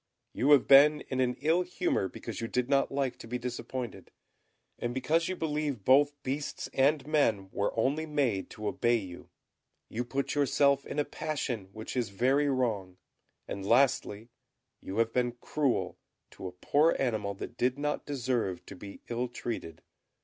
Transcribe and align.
You 0.33 0.49
have 0.53 0.67
been 0.67 1.01
in 1.09 1.19
an 1.19 1.35
ill 1.41 1.61
humour 1.61 2.07
because 2.07 2.41
you 2.41 2.47
did 2.47 2.67
not 2.67 2.91
like 2.91 3.19
to 3.19 3.27
be 3.27 3.37
disappointed, 3.37 4.09
and 4.79 4.95
because 4.95 5.27
you 5.29 5.35
believe 5.35 5.85
both 5.85 6.15
beasts 6.23 6.67
and 6.73 7.05
men 7.05 7.51
were 7.51 7.71
only 7.77 8.07
made 8.07 8.49
to 8.49 8.67
obey 8.67 8.95
you. 8.95 9.29
You 9.89 10.03
put 10.03 10.33
yourself 10.33 10.87
in 10.87 10.97
a 10.97 11.05
passion, 11.05 11.69
which 11.71 11.95
is 11.95 12.09
very 12.09 12.49
wrong, 12.49 12.97
and, 13.47 13.63
lastly, 13.63 14.29
you 14.81 14.97
have 14.97 15.13
been 15.13 15.33
cruel 15.39 15.99
to 16.31 16.47
a 16.47 16.51
poor 16.51 16.95
animal 16.97 17.35
that 17.35 17.55
did 17.55 17.77
not 17.77 18.07
deserve 18.07 18.65
to 18.65 18.75
be 18.75 19.01
ill 19.07 19.27
treated. 19.27 19.83